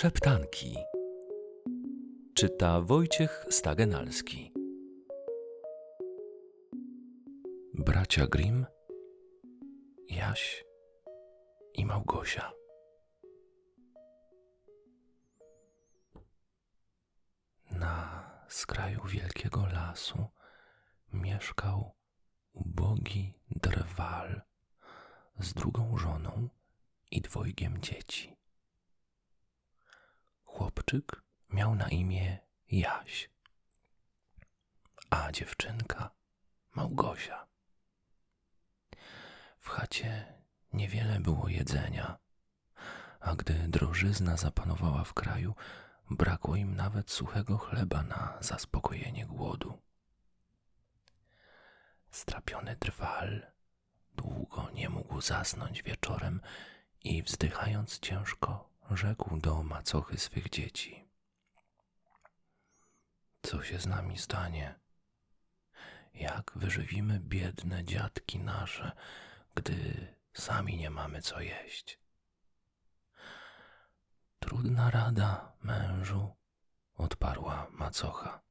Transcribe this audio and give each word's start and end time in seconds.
Szeptanki. 0.00 0.76
Czyta 2.34 2.80
Wojciech 2.80 3.46
Stagenalski. 3.50 4.52
Bracia 7.74 8.26
Grimm, 8.26 8.66
Jaś 10.08 10.64
i 11.74 11.86
Małgosia. 11.86 12.52
Na 17.70 18.24
skraju 18.48 19.00
wielkiego 19.04 19.66
lasu 19.66 20.26
mieszkał 21.12 21.94
ubogi 22.52 23.34
drwal 23.50 24.42
z 25.38 25.54
drugą 25.54 25.96
żoną 25.96 26.48
i 27.10 27.20
dwojgiem 27.20 27.80
dzieci. 27.80 28.33
Chłopczyk 30.84 31.22
miał 31.50 31.74
na 31.74 31.88
imię 31.88 32.38
Jaś, 32.70 33.30
a 35.10 35.32
dziewczynka 35.32 36.10
Małgosia. 36.74 37.46
W 39.60 39.68
chacie 39.68 40.34
niewiele 40.72 41.20
było 41.20 41.48
jedzenia, 41.48 42.18
a 43.20 43.36
gdy 43.36 43.54
drożyzna 43.68 44.36
zapanowała 44.36 45.04
w 45.04 45.14
kraju, 45.14 45.54
brakło 46.10 46.56
im 46.56 46.76
nawet 46.76 47.10
suchego 47.10 47.58
chleba 47.58 48.02
na 48.02 48.38
zaspokojenie 48.40 49.26
głodu. 49.26 49.78
Strapiony 52.10 52.76
drwal 52.76 53.46
długo 54.14 54.70
nie 54.70 54.88
mógł 54.88 55.20
zasnąć 55.20 55.82
wieczorem 55.82 56.40
i 57.04 57.22
wzdychając 57.22 57.98
ciężko 57.98 58.73
rzekł 58.90 59.36
do 59.36 59.62
macochy 59.62 60.18
swych 60.18 60.48
dzieci. 60.50 61.08
Co 63.42 63.62
się 63.62 63.80
z 63.80 63.86
nami 63.86 64.18
stanie? 64.18 64.80
Jak 66.14 66.52
wyżywimy 66.56 67.20
biedne 67.20 67.84
dziadki 67.84 68.38
nasze, 68.38 68.92
gdy 69.54 70.06
sami 70.32 70.76
nie 70.76 70.90
mamy 70.90 71.22
co 71.22 71.40
jeść? 71.40 71.98
Trudna 74.38 74.90
rada, 74.90 75.52
mężu, 75.62 76.36
odparła 76.94 77.66
macocha. 77.70 78.42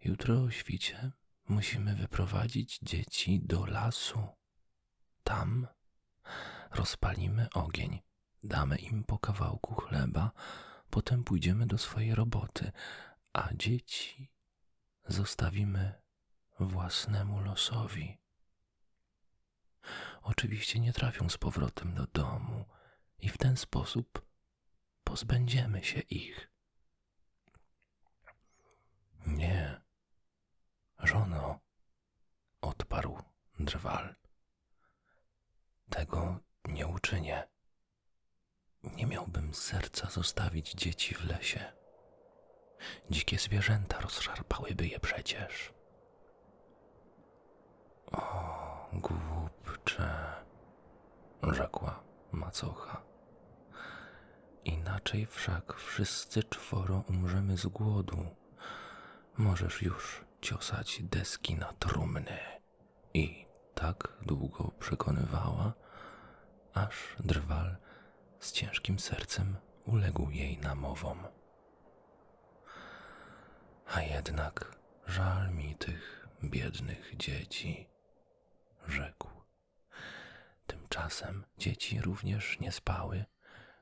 Jutro 0.00 0.42
o 0.42 0.50
świcie 0.50 1.10
musimy 1.48 1.94
wyprowadzić 1.94 2.78
dzieci 2.82 3.40
do 3.40 3.66
lasu. 3.66 4.28
Tam 5.24 5.66
rozpalimy 6.70 7.48
ogień 7.54 8.02
damy 8.44 8.76
im 8.76 9.04
po 9.04 9.18
kawałku 9.18 9.74
chleba, 9.74 10.32
potem 10.90 11.24
pójdziemy 11.24 11.66
do 11.66 11.78
swojej 11.78 12.14
roboty, 12.14 12.72
a 13.32 13.48
dzieci 13.54 14.30
zostawimy 15.06 16.02
własnemu 16.60 17.40
losowi. 17.40 18.18
Oczywiście 20.22 20.80
nie 20.80 20.92
trafią 20.92 21.28
z 21.28 21.38
powrotem 21.38 21.94
do 21.94 22.06
domu 22.06 22.64
i 23.18 23.28
w 23.28 23.38
ten 23.38 23.56
sposób 23.56 24.26
pozbędziemy 25.04 25.84
się 25.84 26.00
ich. 26.00 26.50
Nie, 29.26 29.80
żono, 30.98 31.60
odparł 32.60 33.22
drwal. 33.58 34.14
Tego 35.90 36.40
nie 36.64 36.86
uczynię. 36.86 37.53
Nie 38.96 39.06
miałbym 39.06 39.54
serca 39.54 40.10
zostawić 40.10 40.72
dzieci 40.72 41.14
w 41.14 41.24
lesie. 41.24 41.72
Dzikie 43.10 43.38
zwierzęta 43.38 44.00
rozszarpałyby 44.00 44.86
je 44.86 45.00
przecież. 45.00 45.74
O, 48.12 48.90
głupcze, 48.92 50.32
rzekła 51.42 52.00
macocha. 52.32 53.02
Inaczej 54.64 55.26
wszak 55.26 55.74
wszyscy 55.76 56.42
czworo 56.42 57.04
umrzemy 57.08 57.56
z 57.56 57.66
głodu. 57.66 58.26
Możesz 59.36 59.82
już 59.82 60.24
ciosać 60.40 61.02
deski 61.02 61.54
na 61.54 61.72
trumny. 61.72 62.38
I 63.14 63.46
tak 63.74 64.08
długo 64.22 64.70
przekonywała, 64.78 65.72
aż 66.74 67.16
drwal 67.20 67.76
z 68.44 68.52
ciężkim 68.52 68.98
sercem 68.98 69.56
uległ 69.86 70.30
jej 70.30 70.58
namowom. 70.58 71.26
A 73.86 74.02
jednak 74.02 74.76
żal 75.06 75.54
mi 75.54 75.74
tych 75.74 76.28
biednych 76.44 77.16
dzieci, 77.16 77.88
rzekł. 78.88 79.28
Tymczasem 80.66 81.44
dzieci 81.58 82.00
również 82.00 82.60
nie 82.60 82.72
spały, 82.72 83.24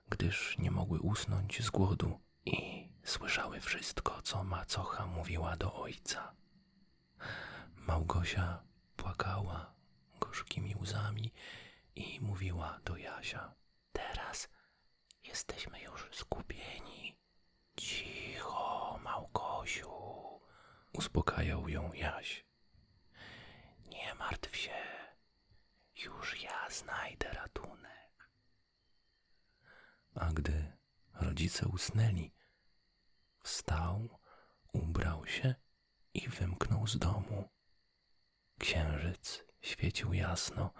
gdyż 0.08 0.58
nie 0.58 0.70
mogły 0.70 1.00
usnąć 1.00 1.62
z 1.62 1.70
głodu 1.70 2.20
i 2.44 2.88
słyszały 3.04 3.60
wszystko, 3.60 4.22
co 4.22 4.44
macocha 4.44 5.06
mówiła 5.06 5.56
do 5.56 5.74
ojca. 5.74 6.34
Małgosia 7.76 8.62
płakała 8.96 9.74
gorzkimi 10.20 10.76
łzami 10.76 11.32
i 11.96 12.20
mówiła 12.20 12.80
do 12.84 12.96
Jasia. 12.96 13.61
Teraz 13.92 14.48
jesteśmy 15.24 15.80
już 15.80 16.08
zgubieni. 16.18 17.18
Cicho, 17.76 18.98
Małgosiu, 19.02 19.90
uspokajał 20.92 21.68
ją 21.68 21.92
Jaś. 21.92 22.44
Nie 23.88 24.14
martw 24.14 24.56
się, 24.56 24.74
już 26.04 26.42
ja 26.42 26.70
znajdę 26.70 27.28
ratunek. 27.32 28.30
A 30.14 30.32
gdy 30.32 30.72
rodzice 31.14 31.68
usnęli, 31.68 32.34
wstał, 33.42 34.18
ubrał 34.72 35.26
się 35.26 35.54
i 36.14 36.28
wymknął 36.28 36.86
z 36.86 36.98
domu. 36.98 37.48
Księżyc 38.58 39.44
świecił 39.60 40.12
jasno, 40.12 40.72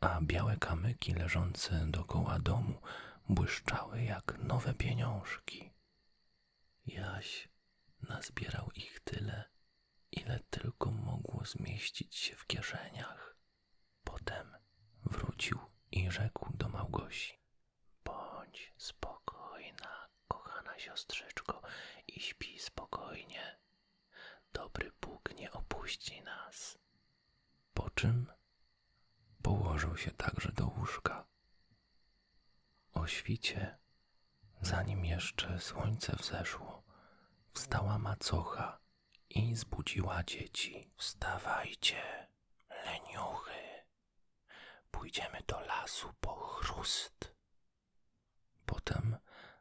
a 0.00 0.20
białe 0.20 0.56
kamyki 0.56 1.14
leżące 1.14 1.86
dokoła 1.86 2.38
domu 2.38 2.80
błyszczały 3.28 4.02
jak 4.02 4.38
nowe 4.38 4.74
pieniążki. 4.74 5.70
Jaś 6.86 7.48
nazbierał 8.08 8.70
ich 8.74 9.00
tyle, 9.00 9.44
ile 10.12 10.40
tylko 10.50 10.90
mogło 10.90 11.44
zmieścić 11.44 12.16
się 12.16 12.36
w 12.36 12.46
kieszeniach. 12.46 13.36
Potem 14.04 14.56
wrócił 15.04 15.58
i 15.92 16.10
rzekł 16.10 16.56
do 16.56 16.68
Małgosi: 16.68 17.40
Bądź 18.04 18.74
spokojna, 18.76 20.08
kochana 20.28 20.78
siostrzyczko, 20.78 21.62
i 22.06 22.20
śpi 22.20 22.58
spokojnie. 22.58 23.58
Dobry 24.52 24.92
Bóg 25.00 25.34
nie 25.38 25.52
opuści 25.52 26.22
nas. 26.22 26.78
Po 27.74 27.90
czym 27.90 28.26
położył 29.42 29.96
się 29.96 30.10
także 30.10 30.52
do 30.52 30.66
łóżka. 30.66 31.26
O 32.92 33.06
świcie, 33.06 33.78
zanim 34.60 35.04
jeszcze 35.04 35.58
słońce 35.60 36.16
wzeszło, 36.16 36.82
wstała 37.52 37.98
macocha 37.98 38.78
i 39.30 39.56
zbudziła 39.56 40.24
dzieci. 40.24 40.90
Wstawajcie, 40.96 42.28
leniuchy, 42.84 43.84
pójdziemy 44.90 45.38
do 45.46 45.60
lasu 45.60 46.14
po 46.20 46.34
chrust. 46.36 47.34
Potem 48.66 49.16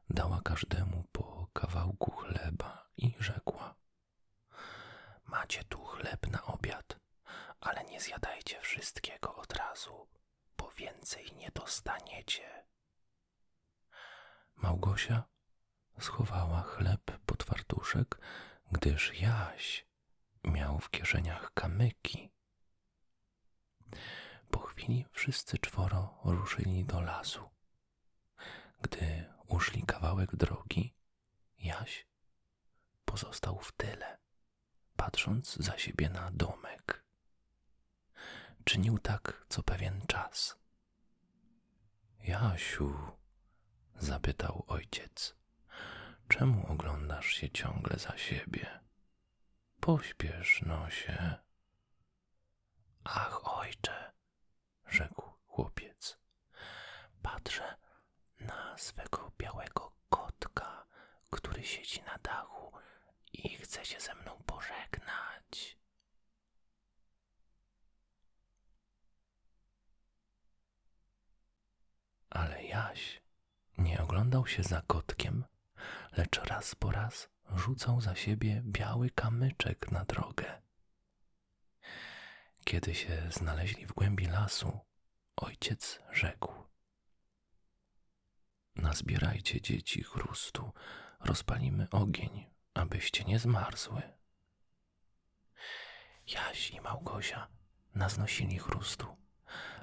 dała 0.10 0.42
każdemu 0.42 1.04
po 1.12 1.48
kawałku 1.54 2.12
chleba 2.12 2.90
i 2.98 3.16
rzekła: 3.20 3.76
Macie 5.26 5.64
tu 5.64 5.86
chleb 5.86 6.28
na 6.28 6.44
obiad 6.46 7.00
ale 7.62 7.84
nie 7.84 8.02
zjadajcie 8.02 8.62
wszystkiego 8.62 9.36
od 9.36 9.54
razu, 9.54 10.08
bo 10.58 10.72
więcej 10.72 11.32
nie 11.36 11.52
dostaniecie. 11.52 12.66
Małgosia 14.56 15.24
schowała 16.00 16.62
chleb 16.62 17.02
pod 17.26 17.44
fartuszek, 17.44 18.20
gdyż 18.72 19.20
Jaś 19.22 19.86
miał 20.44 20.80
w 20.80 20.90
kieszeniach 20.90 21.54
kamyki. 21.54 22.32
Po 24.52 24.60
chwili 24.60 25.06
wszyscy 25.12 25.58
czworo 25.58 26.20
ruszyli 26.24 26.86
do 26.86 27.02
lasu. 27.02 27.50
Gdy 28.82 29.34
uszli 29.48 29.84
kawałek 29.84 30.36
drogi, 30.36 30.96
Jaś 31.58 32.08
pozostał 33.06 33.60
w 33.60 33.72
tyle, 33.72 34.18
patrząc 34.96 35.56
za 35.56 35.78
siebie 35.78 36.10
na 36.10 36.32
domek 36.32 37.09
czynił 38.70 39.00
tak 39.00 39.46
co 39.50 39.64
pewien 39.64 40.02
czas. 40.08 40.58
Jasiu, 42.24 43.12
Zapytał 43.96 44.64
ojciec. 44.68 45.36
Czemu 46.28 46.68
oglądasz 46.72 47.26
się 47.34 47.50
ciągle 47.50 48.00
za 48.00 48.18
siebie? 48.18 48.80
Pośpiesz, 49.80 50.62
nosie. 50.62 51.36
Ach, 53.04 53.58
ojcze, 53.58 54.12
rzekł 54.88 55.22
chłopiec. 55.48 56.18
Patrzę 57.22 57.76
na 58.40 58.78
swego 58.78 59.32
białego 59.38 59.92
kotka, 60.10 60.86
który 61.30 61.64
siedzi 61.64 62.02
na 62.02 62.18
dachu 62.18 62.72
i 63.34 63.50
chce 63.50 63.86
się 63.86 64.00
ze 64.00 64.16
mną 64.16 64.44
pożegnać. 64.46 65.80
Ale 72.30 72.64
Jaś 72.64 73.22
nie 73.78 74.02
oglądał 74.02 74.48
się 74.48 74.64
za 74.64 74.82
kotkiem, 74.82 75.46
lecz 76.18 76.40
raz 76.44 76.76
po 76.76 76.92
raz 76.92 77.30
rzucał 77.56 78.02
za 78.02 78.16
siebie 78.16 78.62
biały 78.66 79.10
kamyczek 79.10 79.92
na 79.92 80.06
drogę. 80.06 80.62
Kiedy 82.66 82.96
się 82.96 83.28
znaleźli 83.32 83.86
w 83.86 83.94
głębi 83.94 84.26
lasu, 84.26 84.80
ojciec 85.36 86.00
rzekł: 86.12 86.54
Nazbierajcie 88.76 89.62
dzieci 89.62 90.04
chrustu, 90.04 90.72
rozpalimy 91.20 91.88
ogień, 91.92 92.46
abyście 92.74 93.24
nie 93.24 93.40
zmarzły. 93.40 94.02
Jaś 96.28 96.72
i 96.72 96.82
Małgosia 96.82 97.48
naznosili 97.96 98.58
chrustu, 98.58 99.18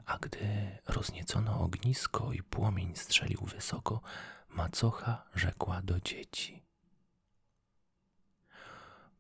a 0.06 0.18
gdy 0.18 0.78
rozniecono 0.86 1.60
ognisko 1.60 2.32
i 2.32 2.42
płomień 2.42 2.96
strzelił 2.96 3.40
wysoko, 3.40 4.00
macocha 4.48 5.24
rzekła 5.34 5.82
do 5.82 6.00
dzieci: 6.00 6.66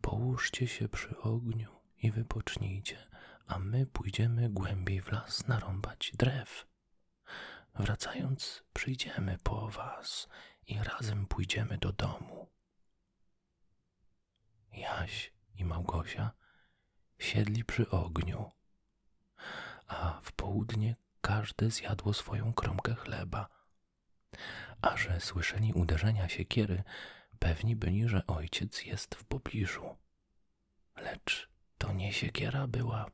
Połóżcie 0.00 0.68
się 0.68 0.88
przy 0.88 1.18
ogniu 1.18 1.70
i 1.98 2.10
wypocznijcie, 2.10 2.98
a 3.46 3.58
my 3.58 3.86
pójdziemy 3.86 4.50
głębiej 4.50 5.00
w 5.00 5.12
las 5.12 5.46
narąbać 5.46 6.12
drew. 6.18 6.66
Wracając, 7.74 8.64
przyjdziemy 8.72 9.38
po 9.42 9.68
was 9.68 10.28
i 10.66 10.78
razem 10.78 11.26
pójdziemy 11.26 11.78
do 11.78 11.92
domu. 11.92 12.50
Jaś 14.72 15.32
i 15.54 15.64
Małgosia 15.64 16.30
siedli 17.18 17.64
przy 17.64 17.90
ogniu, 17.90 18.50
a 19.88 20.20
w 20.22 20.32
południe 20.32 20.96
każde 21.20 21.70
zjadło 21.70 22.14
swoją 22.14 22.52
kromkę 22.52 22.94
chleba. 22.94 23.48
A 24.82 24.96
że 24.96 25.20
słyszeli 25.20 25.72
uderzenia 25.72 26.28
siekiery, 26.28 26.82
pewni 27.38 27.76
byli, 27.76 28.08
że 28.08 28.26
ojciec 28.26 28.84
jest 28.84 29.14
w 29.14 29.24
pobliżu. 29.24 29.96
Lecz 30.96 31.48
to 31.78 31.92
nie 31.92 32.12
siekiera 32.12 32.66
była, 32.66 33.06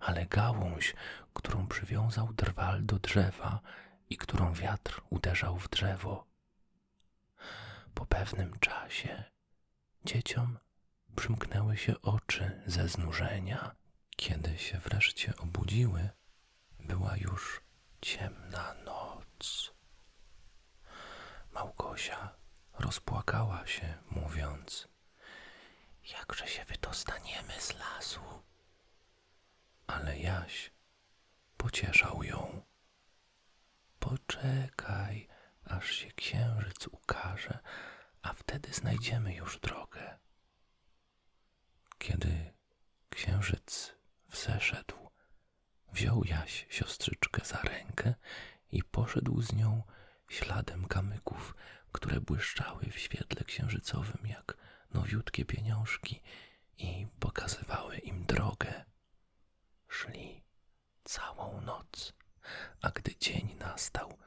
ale 0.00 0.26
gałąź, 0.26 0.94
którą 1.34 1.66
przywiązał 1.66 2.32
drwal 2.32 2.84
do 2.84 2.98
drzewa 2.98 3.60
i 4.10 4.16
którą 4.16 4.52
wiatr 4.52 5.02
uderzał 5.10 5.58
w 5.58 5.68
drzewo. 5.68 6.26
Po 7.94 8.06
pewnym 8.06 8.58
czasie 8.58 9.24
dzieciom 10.04 10.58
przymknęły 11.16 11.76
się 11.76 12.00
oczy 12.02 12.62
ze 12.66 12.88
znużenia. 12.88 13.74
Kiedy 14.22 14.58
się 14.58 14.78
wreszcie 14.78 15.36
obudziły, 15.36 16.10
była 16.80 17.16
już 17.16 17.60
ciemna 18.00 18.74
noc. 18.74 19.74
Małgosia 21.52 22.34
rozpłakała 22.78 23.66
się, 23.66 23.98
mówiąc: 24.10 24.88
Jakże 26.18 26.48
się 26.48 26.64
wydostaniemy 26.64 27.60
z 27.60 27.74
lasu? 27.74 28.20
Ale 29.86 30.18
Jaś 30.18 30.70
pocieszał 31.56 32.22
ją. 32.22 32.62
Poczekaj, 33.98 35.28
aż 35.64 35.90
się 35.90 36.12
księżyc 36.12 36.86
ukaże, 36.86 37.58
a 38.22 38.32
wtedy 38.32 38.72
znajdziemy 38.72 39.34
już 39.34 39.60
drogę. 39.60 40.18
Kiedy 41.98 42.52
księżyc 43.10 44.01
wzeszedł, 44.32 45.10
wziął 45.92 46.24
Jaś 46.24 46.66
siostrzyczkę 46.70 47.44
za 47.44 47.56
rękę 47.62 48.14
i 48.72 48.82
poszedł 48.82 49.42
z 49.42 49.52
nią 49.52 49.82
śladem 50.28 50.86
kamyków, 50.86 51.54
które 51.92 52.20
błyszczały 52.20 52.84
w 52.90 52.98
świetle 52.98 53.44
księżycowym 53.44 54.26
jak 54.26 54.56
nowiutkie 54.94 55.44
pieniążki 55.44 56.22
i 56.78 57.06
pokazywały 57.20 57.98
im 57.98 58.26
drogę. 58.26 58.84
Szli 59.88 60.42
całą 61.04 61.60
noc, 61.60 62.14
a 62.82 62.90
gdy 62.90 63.16
dzień 63.16 63.56
nastał, 63.60 64.18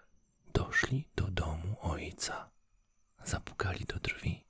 doszli 0.54 1.10
do 1.16 1.28
domu 1.28 1.76
ojca. 1.82 2.50
Zapukali 3.24 3.86
do 3.86 4.00
drzwi, 4.00 4.46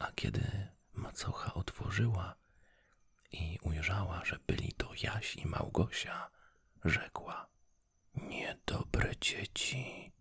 a 0.00 0.12
kiedy 0.12 0.68
macocha 0.92 1.54
otworzyła 1.54 2.34
i 3.34 3.58
ujrzała, 3.62 4.24
że 4.24 4.38
byli 4.46 4.72
to 4.72 4.90
Jaś 5.02 5.36
i 5.36 5.46
Małgosia, 5.46 6.30
rzekła: 6.84 7.46
Niedobre 8.14 9.16
dzieci, 9.20 10.12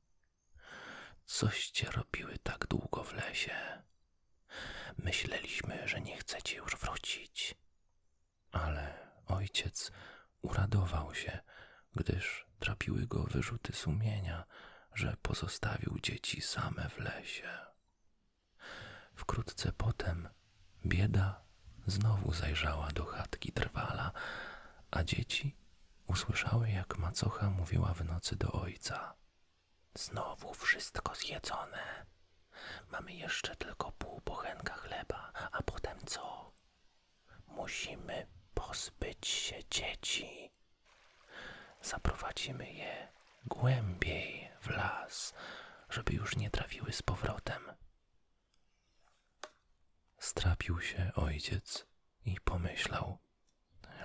coście 1.26 1.92
robiły 1.92 2.38
tak 2.38 2.68
długo 2.68 3.04
w 3.04 3.14
lesie? 3.14 3.84
Myśleliśmy, 4.98 5.88
że 5.88 6.02
nie 6.02 6.18
chcecie 6.18 6.58
już 6.58 6.76
wrócić. 6.76 7.56
Ale 8.52 9.10
ojciec 9.26 9.92
uradował 10.42 11.16
się, 11.16 11.40
gdyż 11.96 12.46
trapiły 12.60 13.08
go 13.08 13.24
wyrzuty 13.24 13.74
sumienia, 13.74 14.44
że 14.94 15.18
pozostawił 15.22 16.00
dzieci 16.00 16.42
same 16.42 16.90
w 16.90 16.98
lesie. 17.00 17.50
Wkrótce 19.16 19.72
potem 19.72 20.30
bieda 20.86 21.44
znowu 21.88 22.34
zajrzała 22.34 22.92
do 22.92 23.06
chatki 23.06 23.52
trwala, 23.52 24.12
a 24.92 25.04
dzieci 25.04 25.56
usłyszały, 26.08 26.70
jak 26.70 26.98
macocha 26.98 27.50
mówiła 27.50 27.94
w 27.94 28.06
nocy 28.06 28.36
do 28.36 28.52
ojca. 28.52 29.14
Znowu 29.96 30.54
wszystko 30.54 31.16
zjedzone. 31.16 32.06
Mamy 32.92 33.14
jeszcze 33.14 33.56
tylko 33.56 33.92
pół 33.92 34.22
bochenka 34.26 34.74
chleba, 34.74 35.32
a 35.52 35.64
potem 35.64 35.98
co? 36.06 36.52
Musimy 37.48 38.28
pozbyć 38.54 39.28
się 39.28 39.56
dzieci. 39.72 40.52
Zaprowadzimy 41.82 42.74
je 42.74 43.08
głębiej 43.46 44.52
w 44.62 44.70
las, 44.70 45.34
żeby 45.90 46.14
już 46.14 46.36
nie 46.36 46.50
trafiły 46.50 46.94
z 46.94 47.02
powrotem. 47.02 47.64
Strapił 50.24 50.82
się 50.82 51.12
ojciec 51.16 51.88
i 52.26 52.40
pomyślał: 52.40 53.18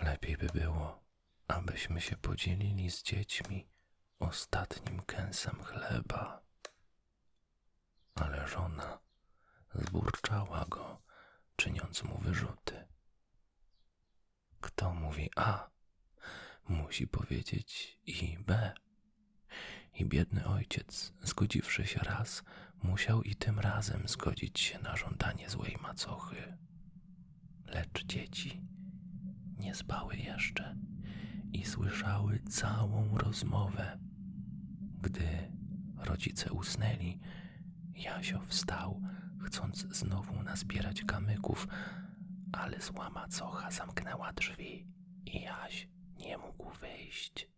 Lepiej 0.02 0.36
by 0.36 0.46
było, 0.46 1.04
abyśmy 1.48 2.00
się 2.00 2.16
podzielili 2.16 2.90
z 2.90 3.02
dziećmi 3.02 3.68
ostatnim 4.18 5.02
kęsem 5.02 5.64
chleba. 5.64 6.42
Ale 8.14 8.48
żona 8.48 8.98
zburczała 9.74 10.64
go, 10.68 11.02
czyniąc 11.56 12.02
mu 12.02 12.18
wyrzuty. 12.18 12.86
Kto 14.60 14.94
mówi 14.94 15.30
A, 15.36 15.70
musi 16.68 17.06
powiedzieć 17.06 17.98
i 18.06 18.38
B. 18.38 18.74
I 19.98 20.04
biedny 20.04 20.46
ojciec, 20.46 21.12
zgodziwszy 21.22 21.86
się 21.86 22.00
raz, 22.00 22.42
musiał 22.82 23.22
i 23.22 23.34
tym 23.34 23.60
razem 23.60 24.08
zgodzić 24.08 24.60
się 24.60 24.78
na 24.78 24.96
żądanie 24.96 25.50
złej 25.50 25.76
macochy. 25.82 26.56
Lecz 27.66 28.04
dzieci 28.04 28.60
nie 29.58 29.74
spały 29.74 30.16
jeszcze 30.16 30.76
i 31.52 31.64
słyszały 31.66 32.38
całą 32.38 33.18
rozmowę. 33.18 33.98
Gdy 35.02 35.52
rodzice 35.96 36.52
usnęli, 36.52 37.20
Jasio 37.94 38.40
wstał, 38.46 39.02
chcąc 39.46 39.78
znowu 39.78 40.42
nazbierać 40.42 41.04
kamyków, 41.04 41.68
ale 42.52 42.80
zła 42.80 43.10
macocha 43.10 43.70
zamknęła 43.70 44.32
drzwi 44.32 44.86
i 45.26 45.40
Jaś 45.40 45.88
nie 46.18 46.38
mógł 46.38 46.70
wyjść. 46.70 47.48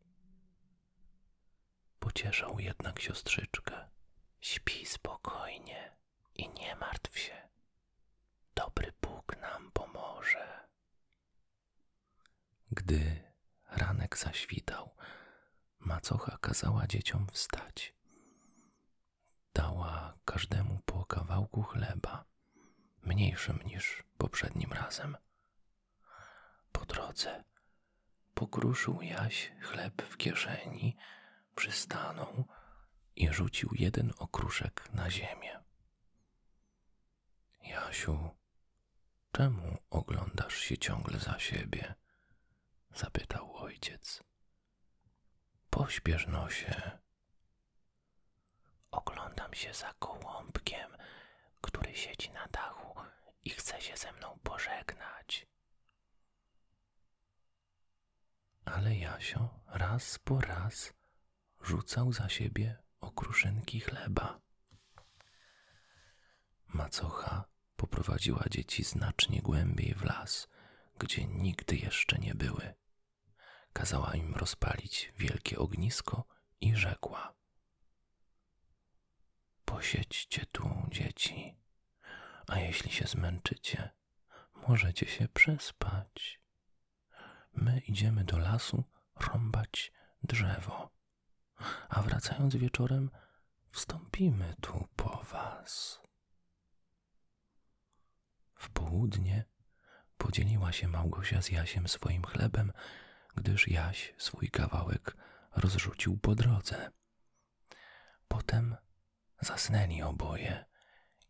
Pocieszał 2.11 2.61
jednak 2.61 3.01
siostrzyczkę. 3.01 3.89
Śpi 4.41 4.87
spokojnie 4.87 5.97
i 6.35 6.49
nie 6.49 6.77
martw 6.77 7.19
się. 7.19 7.49
Dobry 8.55 8.93
Bóg 9.03 9.37
nam 9.41 9.71
pomoże. 9.73 10.69
Gdy 12.71 13.23
ranek 13.71 14.19
zaświtał, 14.19 14.97
macocha 15.79 16.39
kazała 16.41 16.87
dzieciom 16.87 17.27
wstać. 17.33 17.95
dała 19.55 20.19
każdemu 20.25 20.79
po 20.87 21.05
kawałku 21.05 21.63
chleba, 21.63 22.25
mniejszym 23.03 23.59
niż 23.65 24.05
poprzednim 24.19 24.73
razem. 24.73 25.17
Po 26.73 26.85
drodze 26.87 27.45
pokruszył 28.35 29.03
Jaś 29.03 29.53
chleb 29.61 30.03
w 30.03 30.17
kieszeni, 30.17 30.97
przystanął 31.55 32.45
i 33.17 33.33
rzucił 33.33 33.71
jeden 33.75 34.13
okruszek 34.19 34.89
na 34.93 35.11
ziemię. 35.11 35.61
Jasiu, 37.63 38.31
czemu 39.33 39.79
oglądasz 39.91 40.55
się 40.57 40.79
ciągle 40.79 41.19
za 41.19 41.39
siebie? 41.39 41.95
zapytał 42.95 43.57
ojciec. 43.57 44.23
Pośpiesz 45.71 46.27
nosie. 46.27 46.99
Oglądam 48.91 49.55
się 49.55 49.75
za 49.75 49.95
gołąbkiem, 50.01 50.97
który 51.61 51.95
siedzi 51.95 52.31
na 52.31 52.47
dachu 52.47 53.01
i 53.45 53.51
chce 53.51 53.81
się 53.81 53.97
ze 53.97 54.13
mną 54.13 54.39
pożegnać. 54.43 55.47
Ale 58.65 58.97
Jasio 58.97 59.61
raz 59.67 60.19
po 60.19 60.41
raz 60.41 60.93
rzucał 61.63 62.13
za 62.13 62.29
siebie 62.29 62.79
okruszynki 63.01 63.81
chleba. 63.81 64.41
Macocha 66.67 67.45
poprowadziła 67.77 68.45
dzieci 68.51 68.85
znacznie 68.85 69.43
głębiej 69.43 69.95
w 69.95 70.05
las, 70.05 70.49
gdzie 70.99 71.27
nigdy 71.27 71.77
jeszcze 71.77 72.19
nie 72.19 72.35
były. 72.35 72.75
Kazała 73.73 74.15
im 74.15 74.35
rozpalić 74.35 75.13
wielkie 75.17 75.59
ognisko 75.59 76.25
i 76.61 76.77
rzekła: 76.77 77.35
Posiedźcie 79.65 80.47
tu, 80.47 80.71
dzieci, 80.89 81.57
a 82.47 82.59
jeśli 82.59 82.93
się 82.93 83.07
zmęczycie, 83.07 83.91
możecie 84.69 85.07
się 85.07 85.29
przespać. 85.29 86.41
My 87.53 87.79
idziemy 87.81 88.25
do 88.25 88.39
lasu 88.39 88.85
rąbać 89.17 89.93
drzewo, 90.23 90.91
a 91.89 92.03
wracając 92.03 92.57
wieczorem, 92.57 93.11
wstąpimy 93.71 94.55
tu 94.61 94.89
po 94.97 95.23
was. 95.23 96.01
W 98.55 98.71
południe 98.71 99.45
podzieliła 100.19 100.73
się 100.73 100.89
Małgosia 100.89 101.43
z 101.43 101.49
Jasiem 101.49 101.89
swoim 101.89 102.25
chlebem, 102.25 102.73
gdyż 103.35 103.69
Jaś 103.69 104.15
swój 104.19 104.51
kawałek 104.51 105.17
rozrzucił 105.57 106.19
po 106.19 106.35
drodze. 106.35 106.91
Potem 108.29 108.77
zasnęli 109.41 110.03
oboje 110.03 110.65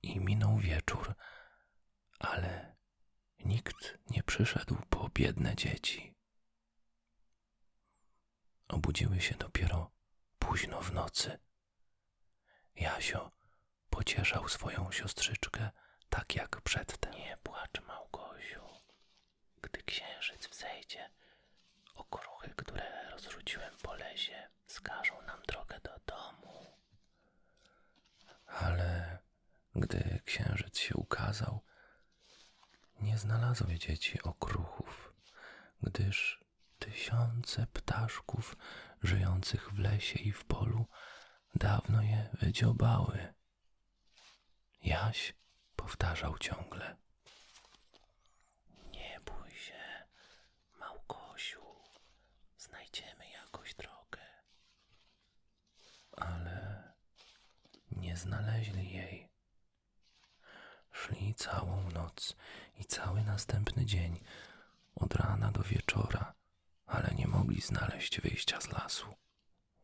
i 0.02 0.20
minął 0.20 0.58
wieczór, 0.58 1.14
ale 2.18 2.76
nikt 3.44 3.98
nie 4.10 4.22
przyszedł 4.22 4.76
po 4.90 5.08
biedne 5.14 5.56
dzieci. 5.56 6.14
Obudziły 8.68 9.20
się 9.20 9.34
dopiero 9.34 9.90
późno 10.50 10.82
w 10.82 10.92
nocy. 10.92 11.38
Jasio 12.74 13.30
pocieszał 13.90 14.48
swoją 14.48 14.92
siostrzyczkę 14.92 15.70
tak 16.08 16.34
jak 16.34 16.60
przedtem. 16.60 17.12
Nie 17.12 17.36
płacz, 17.42 17.80
Małgosiu. 17.86 18.60
Gdy 19.62 19.82
księżyc 19.82 20.48
wzejdzie, 20.48 21.10
okruchy, 21.94 22.54
które 22.56 23.10
rozrzuciłem 23.10 23.74
po 23.82 23.94
lesie, 23.94 24.48
wskażą 24.66 25.22
nam 25.22 25.42
drogę 25.48 25.80
do 25.80 25.90
domu. 26.06 26.66
Ale 28.46 29.18
gdy 29.74 30.20
księżyc 30.24 30.78
się 30.78 30.94
ukazał, 30.94 31.60
nie 33.00 33.18
znalazły 33.18 33.78
dzieci 33.78 34.22
okruchów, 34.22 35.12
gdyż 35.82 36.44
tysiące 36.78 37.66
ptaszków 37.66 38.56
żyjących 39.02 39.72
w 39.72 39.78
lesie 39.78 40.18
i 40.18 40.32
w 40.32 40.44
polu 40.44 40.86
dawno 41.54 42.02
je 42.02 42.28
wydziobały. 42.32 43.34
Jaś 44.82 45.34
powtarzał 45.76 46.38
ciągle. 46.38 46.96
Nie 48.92 49.20
bój 49.26 49.50
się, 49.50 50.04
Małgosiu, 50.80 51.64
znajdziemy 52.58 53.30
jakoś 53.30 53.74
drogę. 53.74 54.20
Ale 56.16 56.92
nie 57.90 58.16
znaleźli 58.16 58.90
jej. 58.92 59.30
Szli 60.92 61.34
całą 61.34 61.90
noc 61.90 62.36
i 62.78 62.84
cały 62.84 63.22
następny 63.22 63.86
dzień, 63.86 64.20
od 64.94 65.14
rana 65.14 65.52
do 65.52 65.62
wieczora, 65.62 66.34
ale 66.90 67.10
nie 67.14 67.26
mogli 67.26 67.60
znaleźć 67.60 68.20
wyjścia 68.20 68.60
z 68.60 68.68
lasu. 68.72 69.14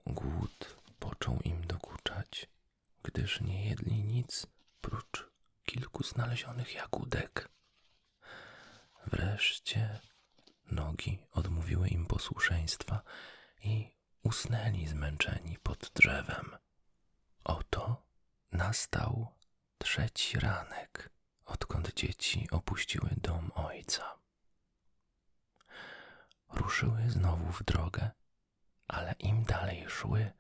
Głód 0.07 0.77
począł 0.99 1.41
im 1.45 1.67
dokuczać, 1.67 2.49
gdyż 3.03 3.41
nie 3.41 3.69
jedli 3.69 4.05
nic 4.05 4.47
prócz 4.81 5.31
kilku 5.65 6.03
znalezionych 6.03 6.75
jagódek. 6.75 7.49
Wreszcie 9.07 10.01
nogi 10.71 11.19
odmówiły 11.33 11.89
im 11.89 12.07
posłuszeństwa 12.07 13.03
i 13.63 13.91
usnęli 14.23 14.87
zmęczeni 14.87 15.59
pod 15.63 15.91
drzewem. 15.95 16.57
Oto 17.45 18.07
nastał 18.53 19.35
trzeci 19.79 20.41
ranek, 20.41 21.11
odkąd 21.45 21.95
dzieci 21.95 22.49
opuściły 22.51 23.11
dom 23.17 23.51
ojca. 23.55 24.26
Ruszyły 26.49 27.11
znowu 27.11 27.53
w 27.53 27.63
drogę, 27.65 28.11
ale 28.89 29.13
im 29.13 29.45
dalej 29.45 29.89
szły, 29.89 30.33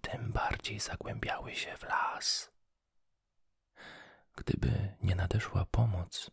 tym 0.00 0.32
bardziej 0.32 0.80
zagłębiały 0.80 1.54
się 1.54 1.76
w 1.76 1.82
las. 1.82 2.50
Gdyby 4.36 4.96
nie 5.02 5.14
nadeszła 5.14 5.64
pomoc, 5.64 6.30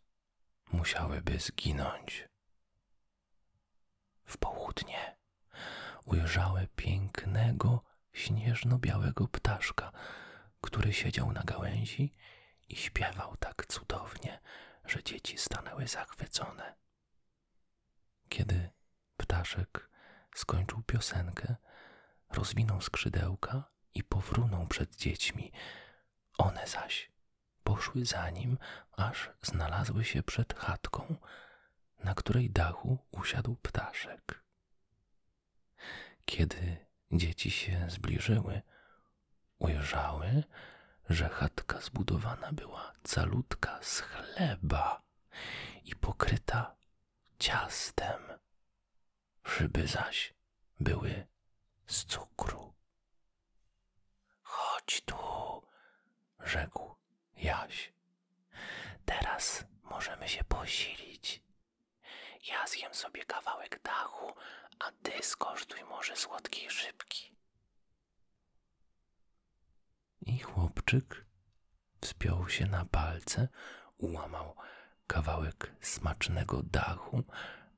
musiałyby 0.71 1.39
zginąć. 1.39 2.27
W 4.25 4.37
południe 4.37 5.17
ujrzały 6.05 6.67
pięknego, 6.75 7.83
śnieżno-białego 8.13 9.27
ptaszka, 9.27 9.91
który 10.61 10.93
siedział 10.93 11.31
na 11.31 11.43
gałęzi 11.43 12.13
i 12.69 12.75
śpiewał 12.75 13.37
tak 13.37 13.65
cudownie, 13.65 14.39
że 14.85 15.03
dzieci 15.03 15.37
stanęły 15.37 15.87
zachwycone. 15.87 16.75
Kiedy 18.29 18.69
ptaszek 19.17 19.89
skończył 20.35 20.83
piosenkę, 20.83 21.55
rozwinął 22.29 22.81
skrzydełka 22.81 23.63
i 23.95 24.03
powrunął 24.03 24.67
przed 24.67 24.95
dziećmi. 24.95 25.51
One 26.37 26.67
zaś 26.67 27.11
poszły 27.63 28.05
za 28.05 28.29
nim, 28.29 28.57
aż 28.91 29.29
znalazły 29.41 30.05
się 30.05 30.23
przed 30.23 30.53
chatką, 30.53 31.15
na 32.03 32.15
której 32.15 32.49
dachu 32.49 32.97
usiadł 33.11 33.55
ptaszek. 33.55 34.43
Kiedy 36.25 36.77
dzieci 37.11 37.51
się 37.51 37.85
zbliżyły, 37.89 38.61
ujrzały, 39.59 40.43
że 41.09 41.29
chatka 41.29 41.81
zbudowana 41.81 42.53
była 42.53 42.93
calutka 43.03 43.79
z 43.81 43.99
chleba 43.99 45.01
i 45.85 45.95
pokryta 45.95 46.75
ciastem. 47.39 48.32
Szyby 49.47 49.87
zaś 49.87 50.33
były 50.79 51.27
z 51.87 52.05
cukru. 52.05 52.73
Chodź 54.41 55.01
tu, 55.01 55.15
rzekł 56.39 56.95
Jaś. 57.35 57.93
Teraz 59.05 59.65
możemy 59.83 60.29
się 60.29 60.43
posilić. 60.43 61.43
Ja 62.47 62.67
zjem 62.67 62.93
sobie 62.93 63.25
kawałek 63.25 63.81
dachu, 63.83 64.33
a 64.79 64.91
ty 64.91 65.23
skosztuj 65.23 65.83
może 65.83 66.15
słodkiej 66.15 66.69
szybki. 66.69 67.35
I 70.25 70.39
chłopczyk 70.39 71.25
wspiął 72.01 72.49
się 72.49 72.65
na 72.65 72.85
palce, 72.85 73.47
ułamał 73.97 74.55
kawałek 75.07 75.75
smacznego 75.81 76.63
dachu, 76.63 77.23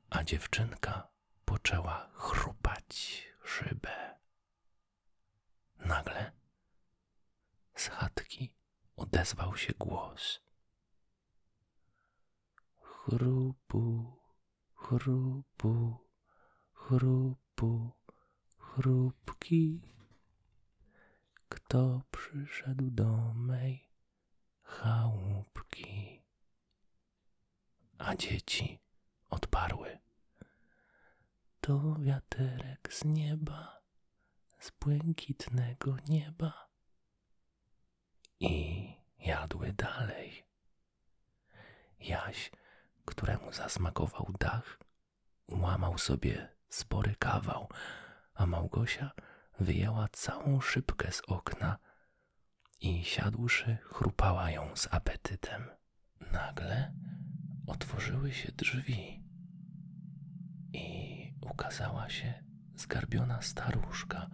a 0.09 0.23
dziewczynka 0.23 1.07
poczęła 1.45 2.09
chrupać 2.13 3.23
szybę. 3.43 4.19
Nagle 5.79 6.31
z 7.75 7.87
chatki 7.87 8.53
odezwał 8.95 9.57
się 9.57 9.73
głos. 9.79 10.41
Chrupu, 12.81 14.15
chrupu, 14.75 15.97
chrupu, 16.73 17.91
chrupki. 18.57 19.81
kto 21.49 22.01
przyszedł 22.11 22.91
do 22.91 23.33
mej 23.33 23.89
chałupki. 24.61 26.21
A 27.97 28.15
dzieci 28.15 28.79
odparły. 29.29 30.04
To 31.65 31.95
wiaterek 31.99 32.93
z 32.93 33.05
nieba, 33.05 33.81
z 34.59 34.71
błękitnego 34.71 35.97
nieba. 36.07 36.69
I 38.39 38.87
jadły 39.19 39.73
dalej. 39.73 40.45
Jaś, 41.99 42.51
któremu 43.05 43.53
zasmakował 43.53 44.33
dach, 44.39 44.79
łamał 45.47 45.97
sobie 45.97 46.49
spory 46.69 47.15
kawał, 47.19 47.69
a 48.33 48.45
Małgosia 48.45 49.11
wyjęła 49.59 50.07
całą 50.07 50.61
szybkę 50.61 51.11
z 51.11 51.21
okna 51.27 51.77
i 52.79 53.03
siadłszy 53.03 53.77
chrupała 53.83 54.51
ją 54.51 54.75
z 54.75 54.87
apetytem. 54.93 55.69
Nagle 56.31 56.93
otworzyły 57.67 58.33
się 58.33 58.51
drzwi 58.51 59.24
ukazała 61.51 62.09
się 62.09 62.33
zgarbiona 62.75 63.41
staruszka 63.41 64.29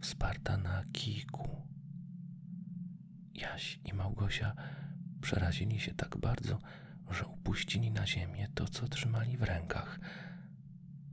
wsparta 0.00 0.56
na 0.56 0.84
kijku. 0.92 1.66
Jaś 3.34 3.80
i 3.84 3.94
Małgosia 3.94 4.54
przerazili 5.20 5.80
się 5.80 5.94
tak 5.94 6.16
bardzo, 6.16 6.58
że 7.10 7.26
upuścili 7.26 7.90
na 7.90 8.06
ziemię 8.06 8.48
to, 8.54 8.68
co 8.68 8.88
trzymali 8.88 9.36
w 9.36 9.42
rękach, 9.42 10.00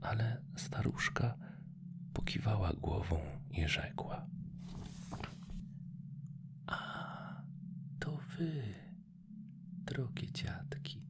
ale 0.00 0.42
staruszka 0.56 1.34
pokiwała 2.14 2.72
głową 2.72 3.20
i 3.50 3.68
rzekła: 3.68 4.26
A 6.66 7.42
to 7.98 8.16
wy, 8.16 8.74
drogie 9.84 10.32
dziadki, 10.32 11.06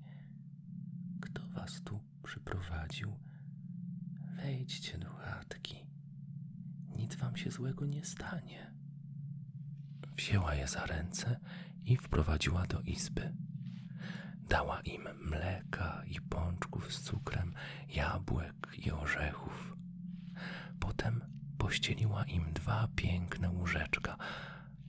kto 1.20 1.42
was 1.48 1.82
tu 1.82 2.00
przyprowadził? 2.22 3.27
Wejdźcie 4.42 4.98
do 4.98 5.10
chatki, 5.10 5.86
nic 6.96 7.16
wam 7.16 7.36
się 7.36 7.50
złego 7.50 7.86
nie 7.86 8.04
stanie. 8.04 8.72
Wzięła 10.16 10.54
je 10.54 10.68
za 10.68 10.86
ręce 10.86 11.40
i 11.84 11.96
wprowadziła 11.96 12.66
do 12.66 12.80
izby. 12.80 13.34
Dała 14.48 14.80
im 14.80 15.08
mleka 15.20 16.02
i 16.06 16.20
pączków 16.20 16.92
z 16.94 17.00
cukrem, 17.00 17.54
jabłek 17.88 18.72
i 18.78 18.90
orzechów. 18.90 19.76
Potem 20.80 21.24
pościeliła 21.58 22.24
im 22.24 22.52
dwa 22.52 22.88
piękne 22.96 23.50
łóżeczka, 23.50 24.16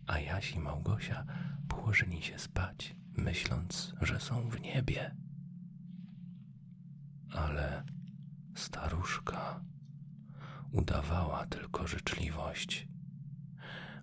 a 0.08 0.20
Jaś 0.20 0.52
i 0.52 0.60
Małgosia 0.60 1.26
położyli 1.68 2.22
się 2.24 2.40
spać, 2.40 2.96
myśląc, 3.18 3.94
że 4.02 4.20
są 4.20 4.50
w 4.50 4.62
niebie. 4.62 5.16
Ale 7.32 7.84
staruszka 8.56 9.62
udawała 10.72 11.46
tylko 11.46 11.88
życzliwość. 11.88 12.88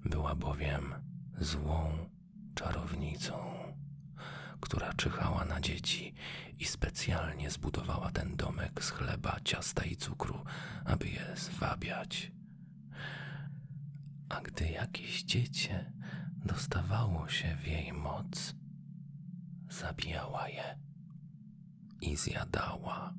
Była 0.04 0.34
bowiem 0.34 0.94
złą 1.38 2.08
czarownicą, 2.54 3.34
która 4.60 4.92
czyhała 4.92 5.44
na 5.44 5.60
dzieci 5.60 6.14
i 6.58 6.64
specjalnie 6.64 7.50
zbudowała 7.50 8.10
ten 8.10 8.36
domek 8.36 8.84
z 8.84 8.90
chleba, 8.90 9.40
ciasta 9.44 9.84
i 9.84 9.96
cukru, 9.96 10.44
aby 10.84 11.08
je 11.08 11.36
zwabiać. 11.36 12.32
A 14.28 14.40
gdy 14.40 14.68
jakieś 14.68 15.22
dziecię 15.22 15.92
dostawało 16.44 17.28
się 17.28 17.56
w 17.56 17.66
jej 17.66 17.92
moc, 17.92 18.54
zabijała 19.70 20.48
je 20.48 20.78
i 22.00 22.16
zjadała. 22.16 23.14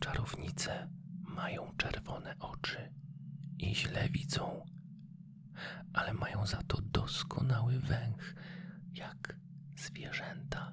Czarownice 0.00 0.88
mają 1.22 1.74
czerwone 1.76 2.38
oczy 2.38 2.92
i 3.58 3.74
źle 3.74 4.08
widzą, 4.08 4.66
ale 5.92 6.14
mają 6.14 6.46
za 6.46 6.62
to 6.62 6.80
doskonały 6.80 7.80
węch, 7.80 8.34
jak 8.92 9.36
zwierzęta, 9.76 10.72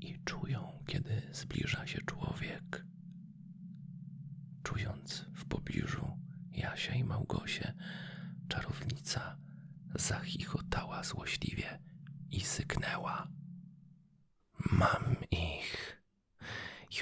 i 0.00 0.18
czują, 0.24 0.82
kiedy 0.86 1.22
zbliża 1.32 1.86
się 1.86 2.00
człowiek. 2.00 2.86
Czując 4.62 5.24
w 5.34 5.44
pobliżu 5.44 6.18
Jasia 6.52 6.94
i 6.94 7.04
Małgosię, 7.04 7.74
czarownica 8.48 9.36
zachichotała 9.94 11.02
złośliwie 11.02 11.78
i 12.30 12.40
syknęła. 12.40 13.28
Mam 14.72 15.16
ich, 15.30 15.93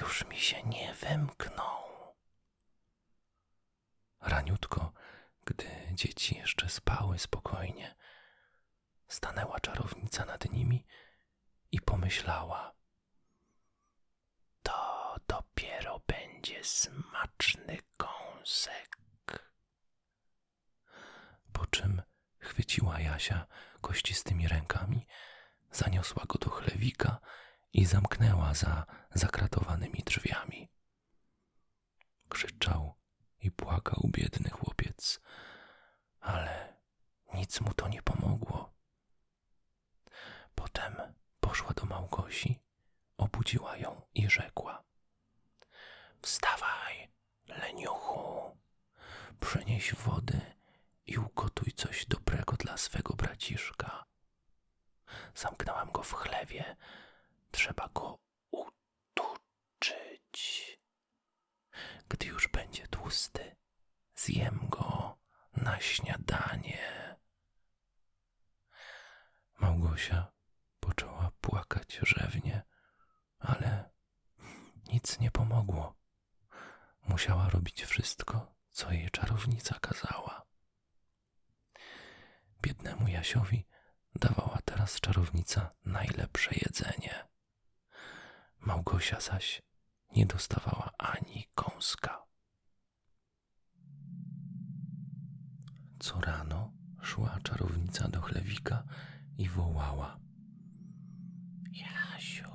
już 0.00 0.26
mi 0.26 0.40
się 0.40 0.62
nie 0.62 0.94
wymkną. 0.94 1.62
Raniutko, 4.20 4.92
gdy 5.44 5.66
dzieci 5.92 6.36
jeszcze 6.38 6.68
spały 6.68 7.18
spokojnie, 7.18 7.94
stanęła 9.08 9.60
czarownica 9.60 10.24
nad 10.24 10.52
nimi 10.52 10.86
i 11.72 11.80
pomyślała: 11.80 12.74
To 14.62 15.16
dopiero 15.28 16.00
będzie 16.06 16.64
smaczny 16.64 17.78
kąsek. 17.96 18.96
Po 21.52 21.66
czym 21.66 22.02
chwyciła 22.38 23.00
Jasia 23.00 23.46
kościstymi 23.80 24.48
rękami, 24.48 25.06
zaniosła 25.70 26.24
go 26.28 26.38
do 26.38 26.50
chlewika 26.50 27.20
i 27.72 27.84
zamknęła 27.84 28.54
za 28.54 28.86
zakratowanymi 29.14 30.02
drzwiami. 30.06 30.68
Krzyczał 32.28 32.94
i 33.40 33.50
płakał 33.50 34.00
biedny 34.08 34.50
chłopiec, 34.50 35.20
ale 36.20 36.76
nic 37.34 37.60
mu 37.60 37.74
to 37.74 37.88
nie 37.88 38.02
pomogło. 38.02 38.72
Potem 40.54 40.96
poszła 41.40 41.72
do 41.72 41.84
Małgosi, 41.84 42.58
obudziła 43.16 43.76
ją 43.76 44.02
i 44.14 44.30
rzekła: 44.30 44.84
Wstawaj, 46.22 47.12
leniuchu, 47.48 48.56
przynieś 49.40 49.94
wody 49.94 50.40
i 51.06 51.18
ugotuj 51.18 51.72
coś 51.72 52.06
dobrego 52.06 52.56
dla 52.56 52.76
swego 52.76 53.14
braciszka. 53.14 54.04
Zamknęłam 55.34 55.90
go 55.92 56.02
w 56.02 56.12
chlewie, 56.12 56.76
trzeba 57.52 57.88
go 57.94 58.18
utuczyć. 58.50 60.38
Gdy 62.08 62.26
już 62.26 62.48
będzie 62.48 62.88
tłusty, 62.88 63.56
zjem 64.14 64.66
go 64.70 65.18
na 65.56 65.80
śniadanie. 65.80 66.78
Małgosia 69.60 70.32
poczęła 70.80 71.30
płakać 71.40 71.98
rzewnie, 72.02 72.62
ale 73.38 73.90
nic 74.86 75.18
nie 75.20 75.30
pomogło. 75.30 75.94
Musiała 77.08 77.48
robić 77.48 77.84
wszystko, 77.84 78.54
co 78.70 78.92
jej 78.92 79.10
czarownica 79.10 79.78
kazała. 79.80 80.46
Biednemu 82.62 83.08
Jasiowi 83.08 83.66
dawała 84.14 84.58
teraz 84.64 85.00
czarownica 85.00 85.74
najlepsze 85.84 86.50
jedzenie. 86.54 87.31
Małgosia 88.66 89.20
zaś 89.20 89.62
nie 90.16 90.26
dostawała 90.26 90.90
ani 90.98 91.44
kąska. 91.54 92.22
Co 96.00 96.20
rano 96.20 96.72
szła 97.00 97.38
czarownica 97.42 98.08
do 98.08 98.20
chlewika 98.20 98.84
i 99.38 99.48
wołała: 99.48 100.20
Jasiu, 101.70 102.50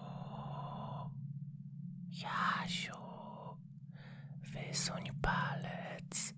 Jasiu, 2.09 2.97
wysuń 4.41 5.11
palec. 5.21 6.33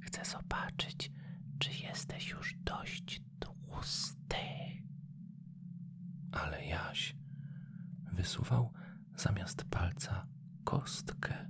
Chcę 0.00 0.24
zobaczyć, 0.24 1.10
czy 1.58 1.70
jesteś 1.72 2.28
już 2.30 2.54
dość 2.54 3.22
tłusty. 3.40 4.36
Ale 6.32 6.66
Jaś 6.66 7.16
zamiast 9.16 9.64
palca 9.64 10.26
kostkę, 10.64 11.48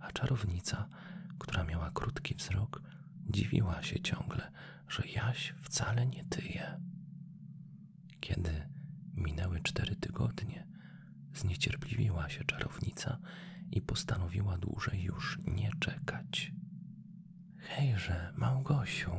a 0.00 0.12
czarownica, 0.12 0.88
która 1.38 1.64
miała 1.64 1.90
krótki 1.90 2.34
wzrok, 2.34 2.82
dziwiła 3.30 3.82
się 3.82 4.00
ciągle, 4.00 4.52
że 4.88 5.08
Jaś 5.08 5.54
wcale 5.62 6.06
nie 6.06 6.24
tyje. 6.24 6.80
Kiedy 8.20 8.68
minęły 9.14 9.60
cztery 9.60 9.96
tygodnie, 9.96 10.66
zniecierpliwiła 11.34 12.28
się 12.28 12.44
czarownica 12.44 13.18
i 13.70 13.82
postanowiła 13.82 14.58
dłużej 14.58 15.02
już 15.02 15.38
nie 15.46 15.70
czekać. 15.80 16.52
Hejże, 17.58 18.32
Małgosiu, 18.36 19.12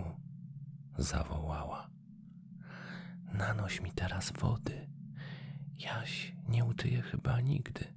zawołała. 0.97 1.89
Nanoś 3.33 3.81
mi 3.81 3.91
teraz 3.91 4.33
wody. 4.39 4.94
Jaś 5.77 6.35
nie 6.49 6.65
utyje 6.65 7.01
chyba 7.01 7.41
nigdy, 7.41 7.93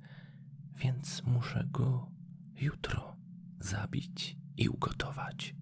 więc 0.76 1.22
muszę 1.22 1.64
go 1.72 2.10
jutro 2.56 3.16
zabić 3.60 4.36
i 4.56 4.68
ugotować. 4.68 5.54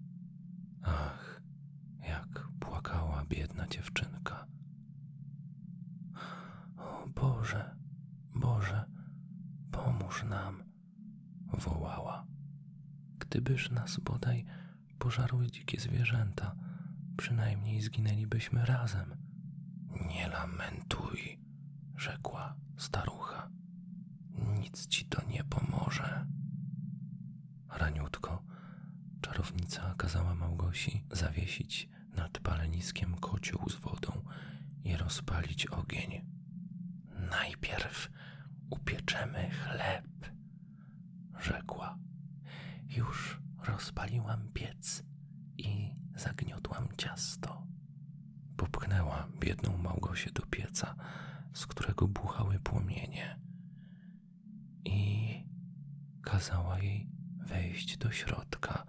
Ach, 0.81 1.41
jak 2.07 2.47
płakała 2.59 3.25
biedna 3.25 3.67
dziewczynka. 3.67 4.47
O 6.77 7.07
Boże, 7.15 7.75
Boże, 8.33 8.85
pomóż 9.71 10.23
nam, 10.23 10.63
wołała. 11.53 12.25
Gdybyż 13.19 13.71
nas 13.71 13.99
bodaj 13.99 14.45
pożarły 14.99 15.47
dzikie 15.51 15.79
zwierzęta, 15.79 16.55
przynajmniej 17.17 17.81
zginęlibyśmy 17.81 18.65
razem. 18.65 19.15
Nie 20.07 20.27
lamentuj, 20.27 21.39
rzekła 21.97 22.55
starucha. 22.77 23.49
Nic 24.59 24.87
ci 24.87 25.05
to 25.05 25.21
nie 25.25 25.43
pomoże. 25.43 26.25
Raniutko, 27.69 28.43
czarownica 29.21 29.93
kazała 29.97 30.35
Małgosi 30.35 31.03
zawiesić 31.11 31.89
nad 32.15 32.39
paleniskiem 32.39 33.15
kocioł 33.15 33.69
z 33.69 33.75
wodą 33.75 34.21
i 34.83 34.97
rozpalić 34.97 35.65
ogień. 35.67 36.25
Najpierw 37.31 38.09
upieczemy 38.69 39.49
chleb, 39.49 40.31
rzekła. 41.39 41.97
Już 42.97 43.41
rozpaliłam 43.63 44.47
piec 44.53 45.03
i 45.57 45.91
zagniotłam 46.15 46.87
ciasto. 46.97 47.67
Popchnęła 48.57 49.27
biedną 49.39 49.77
Małgosię 49.77 50.31
do 50.31 50.45
pieca, 50.45 50.95
z 51.57 51.67
którego 51.67 52.07
buchały 52.07 52.59
płomienie 52.59 53.39
i 54.85 55.27
kazała 56.21 56.79
jej 56.79 57.09
wejść 57.37 57.97
do 57.97 58.11
środka, 58.11 58.85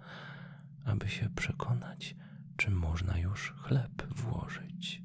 aby 0.85 1.09
się 1.09 1.29
przekonać, 1.29 2.15
czy 2.57 2.71
można 2.71 3.17
już 3.17 3.51
chleb 3.51 4.13
włożyć. 4.15 5.03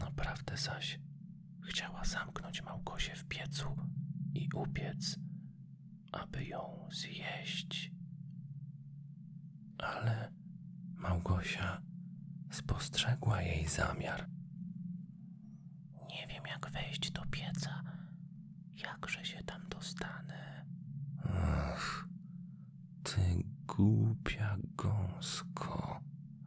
Naprawdę 0.00 0.56
zaś 0.56 1.00
chciała 1.68 2.04
zamknąć 2.04 2.62
Małgosię 2.62 3.16
w 3.16 3.24
piecu 3.24 3.76
i 4.34 4.48
upiec, 4.54 5.18
aby 6.12 6.44
ją 6.44 6.88
zjeść. 6.92 7.92
Ale 9.78 10.32
Małgosia 10.94 11.82
spostrzegła 12.50 13.42
jej 13.42 13.68
zamiar. 13.68 14.33
Wejść 16.74 17.10
do 17.10 17.22
pieca. 17.30 17.82
Jakże 18.74 19.24
się 19.24 19.42
tam 19.44 19.68
dostanę? 19.68 20.66
Ach, 21.34 22.08
ty 23.02 23.20
głupia 23.66 24.56
gąsko, 24.60 26.00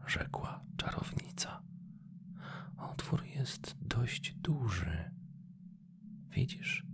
rzekła 0.08 0.66
czarownica. 0.78 1.62
Otwór 2.78 3.26
jest 3.26 3.76
dość 3.82 4.34
duży. 4.34 5.12
Widzisz, 6.30 6.86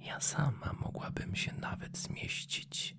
ja 0.00 0.20
sama 0.20 0.72
mogłabym 0.72 1.36
się 1.36 1.52
nawet 1.52 1.98
zmieścić. 1.98 2.96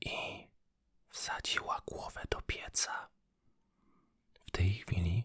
I 0.00 0.10
wsadziła 1.08 1.82
głowę 1.86 2.20
do 2.30 2.42
pieca. 2.42 3.08
W 4.46 4.50
tej 4.50 4.74
chwili 4.74 5.24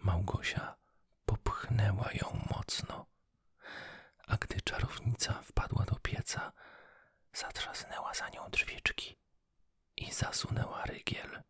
Małgosia 0.00 0.76
popchnęła 1.66 2.08
ją 2.12 2.40
mocno, 2.50 3.06
a 4.26 4.36
gdy 4.36 4.60
czarownica 4.60 5.32
wpadła 5.42 5.84
do 5.84 5.96
pieca, 6.02 6.52
zatrzasnęła 7.32 8.14
za 8.14 8.28
nią 8.28 8.48
drzwiczki 8.50 9.16
i 9.96 10.12
zasunęła 10.12 10.84
rygiel. 10.84 11.42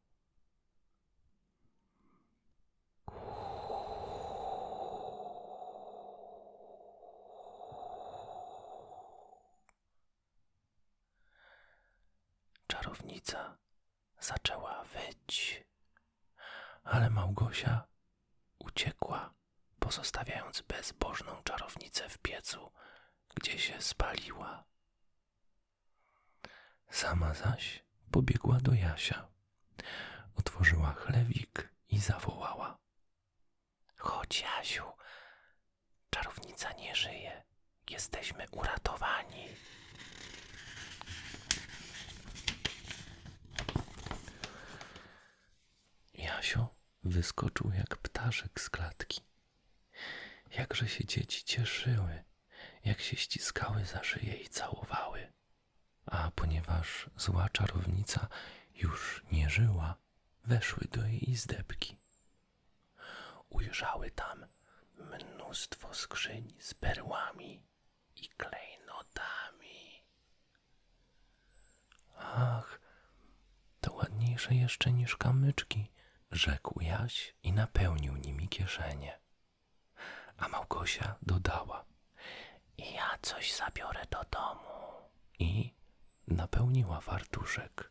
Czarownica 12.67 13.57
zaczęła 14.21 14.85
wyć, 14.85 15.65
ale 16.85 17.11
Małgosia 17.11 17.87
uciekła, 18.59 19.35
pozostawiając 19.87 20.63
bezbożną 20.63 21.43
czarownicę 21.45 22.09
w 22.09 22.19
piecu, 22.19 22.73
gdzie 23.35 23.59
się 23.59 23.83
spaliła. 23.83 24.65
Sama 26.91 27.35
zaś 27.35 27.85
pobiegła 28.11 28.59
do 28.61 28.73
Jasia, 28.75 29.29
otworzyła 30.35 30.93
chlewik 30.93 31.69
i 31.89 31.99
zawołała: 31.99 32.79
Chodź, 33.97 34.41
Jasiu, 34.41 34.85
czarownica 36.11 36.73
nie 36.73 36.95
żyje, 36.95 37.43
jesteśmy 37.91 38.47
uratowani. 38.51 39.49
Jasio 46.15 46.75
wyskoczył 47.05 47.73
jak 47.73 47.97
ptaszek 47.97 48.61
z 48.61 48.71
klatki. 48.71 49.26
Jakże 50.59 50.89
się 50.89 51.05
dzieci 51.05 51.45
cieszyły, 51.45 52.25
jak 52.85 53.01
się 53.01 53.17
ściskały 53.17 53.85
za 53.85 54.03
szyję 54.05 54.35
i 54.35 54.49
całowały. 54.49 55.33
A 56.07 56.31
ponieważ 56.31 57.11
zła 57.17 57.49
czarownica 57.49 58.29
już 58.75 59.25
nie 59.33 59.51
żyła, 59.51 59.97
weszły 60.45 60.89
do 60.93 61.07
jej 61.07 61.31
izdebki. 61.31 61.97
Ujrzały 63.49 64.11
tam 64.11 64.47
mnóstwo 64.99 65.95
skrzyń 65.95 66.55
z 66.61 66.75
perłami 66.75 67.63
i 68.17 68.29
klejnotami. 68.29 70.05
Ach, 72.19 72.81
to 73.81 73.93
ładniejsze 73.93 74.55
jeszcze 74.55 74.93
niż 74.93 75.17
kamyczki, 75.17 75.93
rzekł 76.31 76.81
Jaś 76.81 77.35
i 77.43 77.53
napełnił 77.53 78.17
nimi 78.17 78.49
kieszenie. 78.49 79.26
A 80.87 80.89
Małgosia 80.89 81.15
dodała: 81.23 81.85
I 82.79 82.93
ja 82.93 83.19
coś 83.23 83.55
zabiorę 83.55 84.07
do 84.11 84.25
domu. 84.31 84.71
I 85.39 85.73
napełniła 86.29 87.01
fartuszek. 87.01 87.91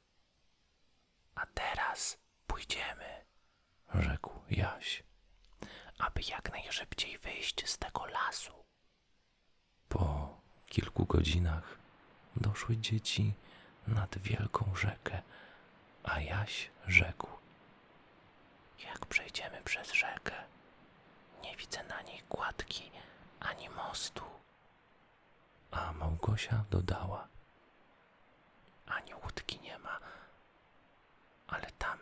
A 1.35 1.45
teraz 1.45 2.17
pójdziemy, 2.47 3.25
rzekł 3.93 4.31
Jaś, 4.49 5.03
aby 5.99 6.21
jak 6.29 6.51
najszybciej 6.51 7.17
wyjść 7.17 7.69
z 7.69 7.77
tego 7.77 8.05
lasu. 8.05 8.53
Po 9.89 10.37
kilku 10.67 11.05
godzinach 11.05 11.77
doszły 12.35 12.77
dzieci 12.77 13.33
nad 13.87 14.17
wielką 14.17 14.75
rzekę, 14.75 15.21
a 16.03 16.19
Jaś 16.19 16.69
rzekł: 16.87 17.27
Jak 18.83 19.05
przejdziemy 19.05 19.61
przez 19.65 19.93
rzekę? 19.93 20.54
Nie 21.45 21.55
widzę 21.55 21.83
na 21.83 22.01
niej 22.01 22.21
kładki 22.29 22.91
ani 23.39 23.69
mostu. 23.69 24.23
A 25.71 25.93
Małgosia 25.93 26.63
dodała: 26.71 27.27
Ani 28.87 29.13
łódki 29.15 29.59
nie 29.59 29.77
ma, 29.79 29.99
ale 31.47 31.71
tam 31.71 31.97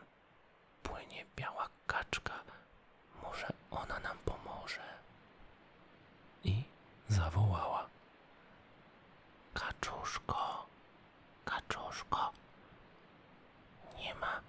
płynie 0.83 1.25
biała 1.35 1.69
kaczka. 1.87 2.33
Może 3.23 3.47
ona 3.71 3.99
nam 3.99 4.17
pomoże. 4.17 4.83
I 6.43 6.63
zawołała: 7.09 7.87
Kaczuszko, 9.53 10.65
kaczuszko. 11.45 12.31
Nie 13.97 14.15
ma 14.15 14.41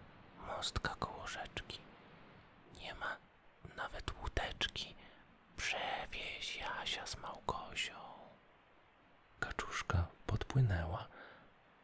mostka 0.46 0.94
koło 0.98 1.26
rzeczki. 1.26 1.78
Nie 2.80 2.94
ma 2.94 3.16
nawet 3.76 4.12
łódeczki. 4.22 4.94
Przewieź 5.56 6.56
Jasia 6.56 7.06
z 7.06 7.16
Małgosią. 7.16 7.94
Kaczuszka 9.40 10.06
podpłynęła, 10.26 11.08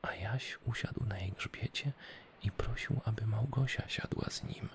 a 0.03 0.14
Jaś 0.14 0.59
usiadł 0.66 1.05
na 1.05 1.18
jej 1.18 1.33
grzbiecie 1.33 1.92
i 2.42 2.50
prosił, 2.50 3.00
aby 3.05 3.26
Małgosia 3.26 3.88
siadła 3.88 4.24
z 4.31 4.42
nim. 4.42 4.68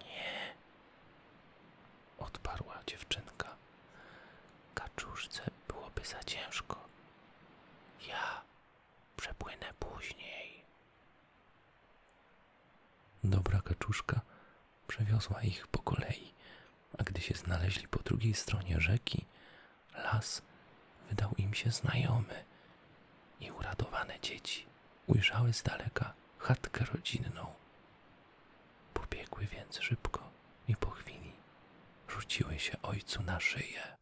Nie, 0.00 0.54
odparła 2.18 2.78
dziewczynka. 2.86 3.56
Kaczuszce 4.74 5.42
byłoby 5.68 6.04
za 6.04 6.24
ciężko. 6.24 6.88
Ja 8.08 8.42
przepłynę 9.16 9.66
później. 9.78 10.64
Dobra 13.24 13.60
kaczuszka 13.62 14.20
przewiozła 14.94 15.42
ich 15.42 15.66
po 15.66 15.78
kolei, 15.78 16.34
a 16.98 17.02
gdy 17.02 17.20
się 17.20 17.34
znaleźli 17.34 17.88
po 17.88 17.98
drugiej 17.98 18.34
stronie 18.34 18.80
rzeki, 18.80 19.26
las 19.94 20.42
wydał 21.08 21.30
im 21.38 21.54
się 21.54 21.70
znajomy 21.70 22.44
i 23.40 23.50
uradowane 23.50 24.20
dzieci 24.20 24.66
ujrzały 25.06 25.52
z 25.52 25.62
daleka 25.62 26.14
chatkę 26.38 26.84
rodzinną. 26.84 27.54
Pobiegły 28.92 29.46
więc 29.46 29.80
szybko 29.80 30.30
i 30.68 30.76
po 30.76 30.90
chwili 30.90 31.32
rzuciły 32.08 32.58
się 32.58 32.82
ojcu 32.82 33.22
na 33.22 33.40
szyję. 33.40 33.96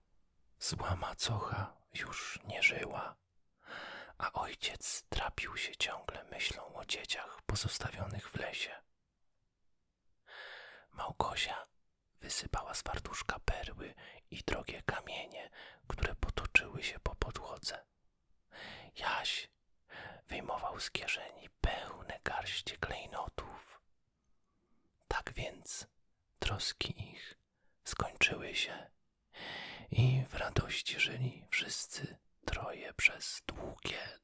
Zła 0.61 0.97
macocha 0.97 1.73
już 1.95 2.39
nie 2.49 2.63
żyła, 2.63 3.15
a 4.19 4.33
ojciec 4.33 5.03
trapił 5.09 5.57
się 5.57 5.77
ciągle 5.77 6.25
myślą 6.31 6.75
o 6.75 6.85
dzieciach 6.85 7.43
pozostawionych 7.47 8.31
w 8.31 8.37
lesie. 8.37 8.92
Małgosia 10.93 11.67
wysypała 12.21 12.75
z 12.75 12.83
fartuszka 12.83 13.39
perły 13.45 13.95
i 14.31 14.43
drogie 14.47 14.83
kamienie, 14.83 15.51
które 15.89 16.15
potoczyły 16.15 16.83
się 16.83 17.01
po 17.01 17.15
podłodze. 17.15 17.85
Jaś 18.97 19.49
wyjmował 20.29 20.81
z 20.81 20.91
kieszeni 20.91 21.49
pełne 21.61 22.21
garście 22.25 22.77
klejnotów. 22.77 23.81
Tak 25.09 25.33
więc 25.33 25.87
troski 26.39 27.11
ich 27.13 27.39
skończyły 27.85 28.55
się 28.55 28.91
i 29.91 30.25
w 30.29 30.35
radości 30.35 31.01
żyli 31.01 31.47
wszyscy 31.51 32.19
troje 32.45 32.95
przez 32.95 33.43
długie, 33.47 34.19